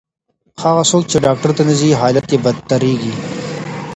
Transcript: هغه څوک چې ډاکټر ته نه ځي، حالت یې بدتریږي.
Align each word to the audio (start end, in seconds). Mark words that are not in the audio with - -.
هغه 0.63 0.83
څوک 0.91 1.03
چې 1.11 1.17
ډاکټر 1.25 1.51
ته 1.57 1.63
نه 1.69 1.73
ځي، 1.79 1.89
حالت 2.01 2.27
یې 2.33 2.39
بدتریږي. 2.45 3.13